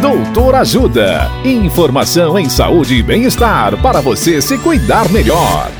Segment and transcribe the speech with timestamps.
[0.00, 1.30] Doutor Ajuda.
[1.42, 5.70] Informação em saúde e bem-estar para você se cuidar melhor.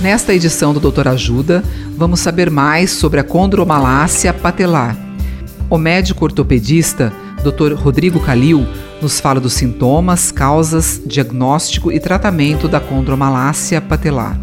[0.00, 1.62] Nesta edição do Doutor Ajuda,
[1.96, 4.96] vamos saber mais sobre a condromalácia patelar.
[5.70, 7.12] O médico ortopedista,
[7.44, 7.74] Dr.
[7.74, 8.66] Rodrigo Calil,
[9.00, 14.36] nos fala dos sintomas, causas, diagnóstico e tratamento da condromalácia patelar.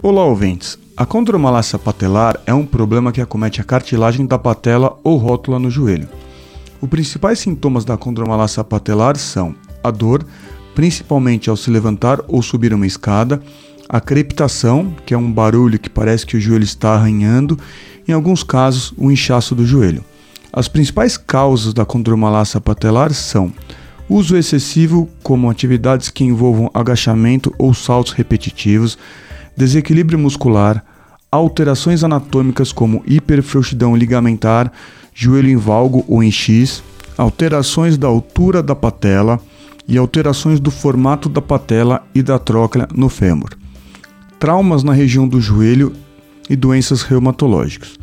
[0.00, 0.78] Olá, ouvintes.
[0.96, 5.68] A condromalácia patelar é um problema que acomete a cartilagem da patela ou rótula no
[5.68, 6.08] joelho.
[6.84, 10.22] Os principais sintomas da condromalácia patelar são a dor,
[10.74, 13.40] principalmente ao se levantar ou subir uma escada,
[13.88, 17.58] a crepitação, que é um barulho que parece que o joelho está arranhando,
[18.06, 20.04] em alguns casos, o inchaço do joelho.
[20.52, 23.50] As principais causas da condromalácia patelar são
[24.06, 28.98] uso excessivo, como atividades que envolvam agachamento ou saltos repetitivos,
[29.56, 30.84] desequilíbrio muscular,
[31.34, 34.72] alterações anatômicas como hiperfrouxidão ligamentar,
[35.14, 36.82] joelho em valgo ou em X,
[37.16, 39.40] alterações da altura da patela
[39.86, 43.50] e alterações do formato da patela e da tróclea no fêmur,
[44.38, 45.92] traumas na região do joelho
[46.48, 47.98] e doenças reumatológicas.